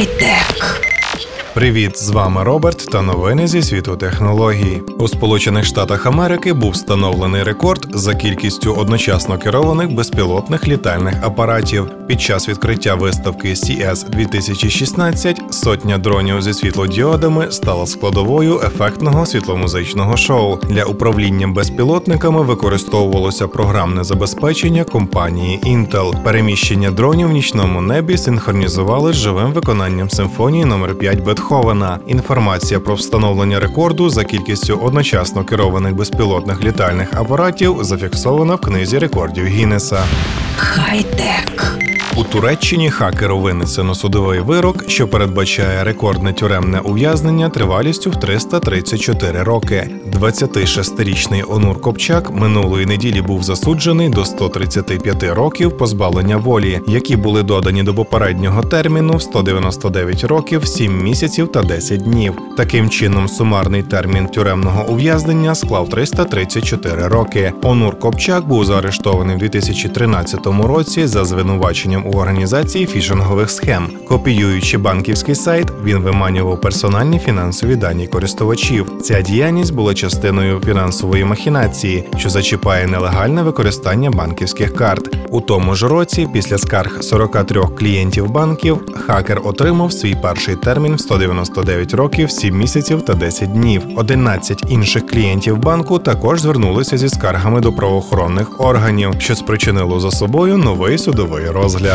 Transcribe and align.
Хай-тек. 0.00 0.59
Привіт, 1.60 1.98
з 1.98 2.10
вами 2.10 2.44
Роберт 2.44 2.88
та 2.92 3.02
новини 3.02 3.46
зі 3.46 3.62
світу 3.62 3.96
технологій. 3.96 4.82
У 4.98 5.08
Сполучених 5.08 5.64
Штатах 5.64 6.06
Америки 6.06 6.52
був 6.52 6.70
встановлений 6.70 7.42
рекорд 7.42 7.86
за 7.94 8.14
кількістю 8.14 8.72
одночасно 8.72 9.38
керованих 9.38 9.94
безпілотних 9.94 10.68
літальних 10.68 11.14
апаратів. 11.22 11.86
Під 12.06 12.20
час 12.20 12.48
відкриття 12.48 12.94
виставки 12.94 13.48
CES 13.48 14.08
2016 14.08 15.42
сотня 15.50 15.98
дронів 15.98 16.42
зі 16.42 16.54
світлодіодами 16.54 17.46
стала 17.50 17.86
складовою 17.86 18.60
ефектного 18.66 19.26
світломузичного 19.26 20.16
шоу. 20.16 20.58
Для 20.68 20.84
управління 20.84 21.48
безпілотниками 21.48 22.42
використовувалося 22.42 23.48
програмне 23.48 24.04
забезпечення 24.04 24.84
компанії 24.84 25.60
Intel. 25.66 26.22
Переміщення 26.22 26.90
дронів 26.90 27.28
в 27.28 27.32
нічному 27.32 27.80
небі 27.80 28.18
синхронізували 28.18 29.12
з 29.12 29.16
живим 29.16 29.52
виконанням 29.52 30.10
симфонії 30.10 30.64
номер 30.64 30.94
5 30.94 31.20
Бетховена. 31.20 31.49
Верховена. 31.50 31.98
Інформація 32.06 32.80
про 32.80 32.94
встановлення 32.94 33.60
рекорду 33.60 34.10
за 34.10 34.24
кількістю 34.24 34.76
одночасно 34.82 35.44
керованих 35.44 35.94
безпілотних 35.94 36.64
літальних 36.64 37.14
апаратів 37.14 37.84
зафіксована 37.84 38.54
в 38.54 38.60
книзі 38.60 38.98
рекордів 38.98 39.46
Гіннеса. 39.46 40.02
Хай-тек. 40.56 41.76
У 42.16 42.24
Туреччині 42.24 42.90
хакеру 42.90 43.38
винесено 43.38 43.94
судовий 43.94 44.40
вирок, 44.40 44.84
що 44.88 45.08
передбачає 45.08 45.84
рекордне 45.84 46.32
тюремне 46.32 46.78
ув'язнення 46.78 47.48
тривалістю 47.48 48.10
в 48.10 48.20
334 48.20 49.42
роки. 49.42 49.90
26-річний 50.18 51.44
Онур 51.48 51.80
Копчак 51.80 52.30
минулої 52.30 52.86
неділі 52.86 53.22
був 53.22 53.42
засуджений 53.42 54.08
до 54.08 54.24
135 54.24 55.22
років 55.22 55.76
позбавлення 55.76 56.36
волі, 56.36 56.80
які 56.86 57.16
були 57.16 57.42
додані 57.42 57.82
до 57.82 57.94
попереднього 57.94 58.62
терміну 58.62 59.16
в 59.16 59.22
199 59.22 60.24
років, 60.24 60.66
7 60.66 61.02
місяців 61.02 61.52
та 61.52 61.62
10 61.62 62.02
днів. 62.02 62.34
Таким 62.56 62.90
чином, 62.90 63.28
сумарний 63.28 63.82
термін 63.82 64.26
тюремного 64.26 64.88
ув'язнення 64.88 65.54
склав 65.54 65.88
334 65.88 67.08
роки. 67.08 67.52
Онур 67.62 67.98
Копчак 67.98 68.46
був 68.46 68.64
заарештований 68.64 69.36
в 69.36 69.38
2013 69.38 70.46
році 70.46 71.06
за 71.06 71.24
звинуваченням 71.24 71.99
у 72.06 72.18
організації 72.18 72.86
фішингових 72.86 73.50
схем. 73.50 73.88
Копіюючи 74.08 74.78
банківський 74.78 75.34
сайт, 75.34 75.66
він 75.84 75.98
виманював 75.98 76.60
персональні 76.60 77.18
фінансові 77.18 77.76
дані 77.76 78.06
користувачів. 78.06 78.86
Ця 79.02 79.20
діяльність 79.20 79.74
була 79.74 79.94
частиною 79.94 80.60
фінансової 80.60 81.24
махінації, 81.24 82.04
що 82.16 82.30
зачіпає 82.30 82.86
нелегальне 82.86 83.42
використання 83.42 84.10
банківських 84.10 84.74
карт. 84.74 85.16
У 85.30 85.40
тому 85.40 85.74
ж 85.74 85.88
році, 85.88 86.28
після 86.32 86.58
скарг 86.58 87.02
43 87.02 87.62
клієнтів 87.78 88.30
банків, 88.30 88.80
хакер 89.06 89.40
отримав 89.44 89.92
свій 89.92 90.14
перший 90.22 90.56
термін 90.56 90.94
в 90.94 91.00
199 91.00 91.94
років, 91.94 92.30
7 92.30 92.56
місяців 92.58 93.02
та 93.02 93.14
10 93.14 93.52
днів. 93.52 93.82
11 93.96 94.64
інших 94.68 95.06
клієнтів 95.06 95.58
банку 95.58 95.98
також 95.98 96.40
звернулися 96.40 96.98
зі 96.98 97.08
скаргами 97.08 97.60
до 97.60 97.72
правоохоронних 97.72 98.60
органів, 98.60 99.14
що 99.18 99.34
спричинило 99.34 100.00
за 100.00 100.10
собою 100.10 100.56
новий 100.56 100.98
судовий 100.98 101.50
розгляд. 101.50 101.89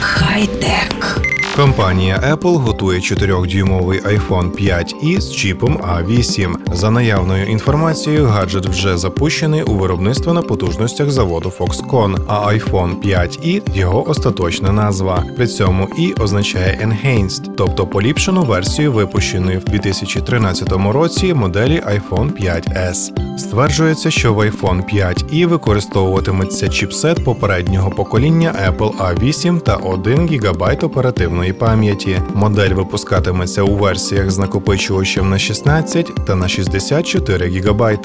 Хай-тек. 0.00 1.33
Компанія 1.56 2.36
Apple 2.36 2.56
готує 2.56 3.00
4-дюймовий 3.00 4.02
iPhone 4.02 4.50
5i 4.50 5.20
з 5.20 5.32
чіпом 5.32 5.76
A8. 5.76 6.54
За 6.72 6.90
наявною 6.90 7.46
інформацією, 7.46 8.26
гаджет 8.26 8.66
вже 8.66 8.96
запущений 8.96 9.62
у 9.62 9.74
виробництво 9.74 10.32
на 10.32 10.42
потужностях 10.42 11.10
заводу 11.10 11.52
Foxconn, 11.58 12.18
а 12.26 12.52
iPhone 12.52 13.00
5i– 13.00 13.62
його 13.74 14.08
остаточна 14.08 14.72
назва. 14.72 15.24
При 15.36 15.46
цьому 15.46 15.88
і 15.98 16.12
означає 16.12 16.78
Enhanced, 16.82 17.50
тобто 17.56 17.86
поліпшену 17.86 18.42
версію 18.42 18.92
випущеної 18.92 19.58
в 19.58 19.64
2013 19.64 20.72
році 20.92 21.34
моделі 21.34 21.82
iPhone 21.86 22.32
5s. 22.42 23.10
Стверджується, 23.38 24.10
що 24.10 24.34
в 24.34 24.40
iPhone 24.40 24.94
5i 24.94 25.46
використовуватиметься 25.46 26.68
чіпсет 26.68 27.24
попереднього 27.24 27.90
покоління 27.90 28.54
Apple 28.68 28.92
A8 28.96 29.60
та 29.60 29.76
1 29.76 30.28
ГБ 30.28 30.84
оперативної 30.84 31.43
пам'яті. 31.52 32.22
Модель 32.34 32.70
випускатиметься 32.70 33.62
у 33.62 33.76
версіях 33.76 34.30
з 34.30 34.38
накопичувачем 34.38 35.30
на 35.30 35.38
16 35.38 36.24
та 36.26 36.34
на 36.34 36.48
64 36.48 37.48
ГБ. 37.48 37.98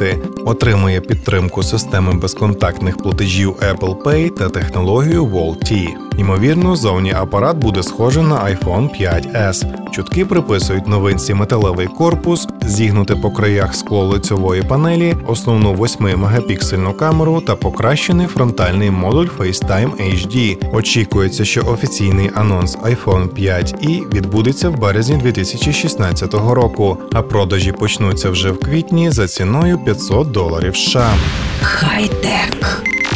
Отримує 0.45 1.01
підтримку 1.01 1.63
системи 1.63 2.13
безконтактних 2.13 2.97
платежів 2.97 3.55
Apple 3.72 3.95
Pay 3.95 4.29
та 4.29 4.50
технологію 4.50 5.25
Wall-T. 5.25 5.88
Ймовірно, 6.19 6.75
зовні 6.75 7.13
апарат 7.13 7.57
буде 7.57 7.84
схожий 7.84 8.24
на 8.24 8.35
iPhone 8.35 9.02
5s. 9.02 9.66
Чутки 9.91 10.25
приписують 10.25 10.88
новинці 10.88 11.34
металевий 11.34 11.88
корпус, 11.88 12.47
зігнути 12.66 13.16
по 13.16 13.31
краях 13.31 13.75
скло 13.75 14.06
лицьової 14.06 14.63
панелі, 14.63 15.16
основну 15.28 15.75
8-мегапіксельну 15.75 16.94
камеру 16.94 17.41
та 17.41 17.56
покращений 17.56 18.28
фронтальний 18.28 18.91
модуль 18.91 19.28
FaceTime 19.38 19.91
HD. 19.91 20.57
Очікується, 20.75 21.46
що 21.46 21.62
офіційний 21.62 22.31
анонс 22.36 22.78
iPhone 22.78 23.30
5i 23.30 24.13
відбудеться 24.13 24.69
в 24.69 24.80
березні 24.80 25.18
2016 25.18 26.34
року, 26.34 26.97
а 27.13 27.22
продажі 27.22 27.72
почнуться 27.72 28.30
вже 28.30 28.51
в 28.51 28.59
квітні 28.59 29.12
за 29.12 29.28
ціною 29.28 29.78
500 29.78 30.31
доларів 30.31 30.78
США. 30.78 31.13
Хай-тек. 31.62 32.59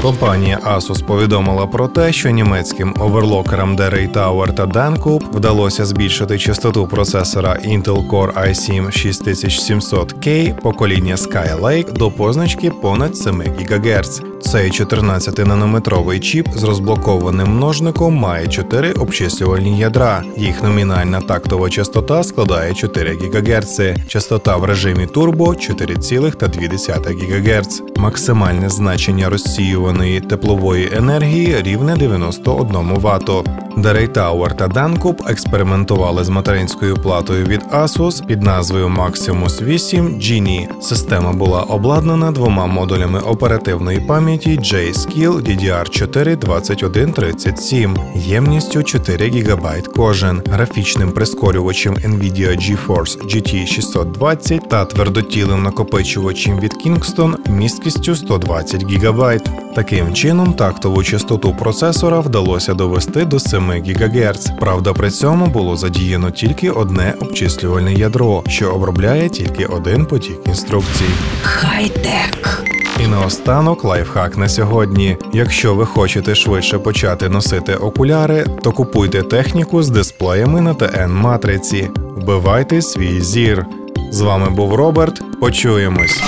Компанія 0.04 0.60
Asus 0.66 1.06
повідомила 1.06 1.68
про 1.68 1.88
те, 1.88 2.14
що 2.14 2.30
німецьким 2.30 2.96
оверлокерам 3.00 3.78
Derry 3.78 4.14
Tower 4.14 4.54
та 4.54 4.66
Dancoup 4.66 5.24
вдалося 5.34 5.86
збільшити 5.86 6.38
частоту 6.38 6.88
процесора 6.88 7.54
Intel 7.54 8.10
Core 8.10 8.50
i7 8.50 8.86
6700K 8.86 10.54
покоління 10.62 11.16
Skylake 11.16 11.94
до 11.94 12.12
позначки 12.12 12.72
понад 12.72 13.18
7 13.18 13.42
ГГц. 13.42 14.33
Цей 14.54 14.72
14-нанометровий 14.72 16.20
чіп 16.20 16.48
з 16.56 16.64
розблокованим 16.64 17.48
множником 17.48 18.14
має 18.14 18.48
4 18.48 18.92
обчислювальні 18.92 19.80
ядра. 19.80 20.24
Їх 20.38 20.64
номінальна 20.64 21.22
тактова 21.22 21.70
частота 21.70 22.24
складає 22.24 22.74
4 22.74 23.12
ГГц, 23.12 23.82
частота 24.08 24.58
в 24.58 24.66
режимі 24.66 25.08
турбо 25.08 25.46
4,2 25.46 27.30
ГГц. 27.30 27.82
Максимальне 27.98 28.70
значення 28.70 29.30
розсіюваної 29.30 30.22
теплової 30.22 30.90
енергії 30.94 31.62
рівне 31.62 31.96
91 31.96 32.94
Вт. 32.94 33.30
Tower 33.78 34.56
та 34.56 34.68
Dancoup 34.68 35.32
експериментували 35.32 36.24
з 36.24 36.30
материнською 36.30 36.98
платою 36.98 37.46
від 37.46 37.62
Asus 37.64 38.26
під 38.26 38.44
назвою 38.44 38.88
Maximus 38.88 39.64
8 39.64 40.08
Genie. 40.08 40.82
Система 40.82 41.34
була 41.34 41.62
обладнана 41.62 42.32
двома 42.32 42.66
модулями 42.66 43.20
оперативної 43.20 44.00
пам'яті 44.00 44.50
J-Skill 44.50 45.42
DDR4 45.42 46.38
2137 46.38 47.98
ємністю 48.16 48.84
4 48.84 49.30
ГБ 49.30 49.88
кожен, 49.96 50.42
графічним 50.52 51.12
прискорювачем 51.12 51.94
Nvidia 51.94 52.58
GeForce 52.58 53.26
GT 53.26 53.66
620 53.66 54.70
та 54.70 54.86
твердотілим 54.86 55.64
накопичувачем 55.64 56.60
від 56.60 56.74
Kingston 56.86 57.52
місткістю 57.52 58.16
120 58.16 58.84
ГБ. 58.84 59.42
Таким 59.76 60.14
чином, 60.14 60.54
тактову 60.54 61.04
частоту 61.04 61.54
процесора 61.54 62.20
вдалося 62.20 62.74
довести 62.74 63.26
до 63.26 63.40
7 63.72 63.96
ГГц. 63.96 64.50
Правда, 64.60 64.94
при 64.94 65.10
цьому 65.10 65.48
було 65.48 65.78
задіяно 65.78 66.32
тільки 66.32 66.70
одне 66.70 67.14
обчислювальне 67.20 67.94
ядро, 67.94 68.44
що 68.48 68.72
обробляє 68.72 69.30
тільки 69.30 69.66
один 69.66 70.06
потік 70.06 70.38
інструкцій. 70.46 71.10
Хай-тек. 71.44 72.64
І 73.04 73.08
наостанок 73.08 73.84
лайфхак 73.84 74.38
на 74.38 74.50
сьогодні. 74.50 75.18
Якщо 75.34 75.76
ви 75.76 75.86
хочете 75.86 76.36
швидше 76.36 76.80
почати 76.80 77.30
носити 77.30 77.76
окуляри, 77.76 78.46
то 78.64 78.72
купуйте 78.72 79.22
техніку 79.22 79.84
з 79.84 79.90
дисплеями 79.90 80.62
на 80.62 80.74
ТН 80.74 81.12
матриці. 81.12 81.90
Вбивайте 82.18 82.82
свій 82.82 83.22
зір. 83.22 83.66
З 84.12 84.22
вами 84.22 84.50
був 84.50 84.76
Роберт. 84.76 85.22
Почуємось. 85.40 86.22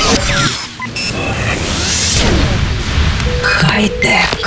Хай-тек. 3.41 4.44